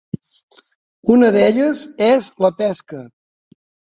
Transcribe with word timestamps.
Una 1.15 1.29
d'elles 1.35 1.83
és 2.05 2.31
la 2.47 2.51
pesca. 2.63 3.03